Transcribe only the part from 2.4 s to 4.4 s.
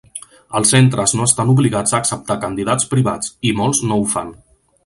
candidats privats, i molts no ho fan.